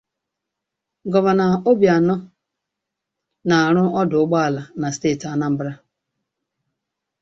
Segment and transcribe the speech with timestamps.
[1.11, 2.15] Gọvanọ Obianọ
[3.47, 5.71] na-arụ ọdụ ụgbọelu na steeti Anambra